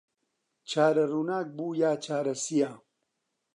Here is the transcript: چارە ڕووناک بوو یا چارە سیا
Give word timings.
چارە 0.69 1.03
ڕووناک 1.11 1.47
بوو 1.57 1.67
یا 1.81 1.91
چارە 2.05 2.33
سیا 2.43 2.71